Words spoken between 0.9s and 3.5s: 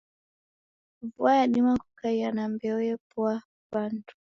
Vua yadima kukaia na mbeo yepoia